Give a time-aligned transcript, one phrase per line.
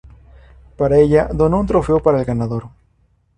[0.77, 2.69] Para ella, donó un trofeo para el ganador.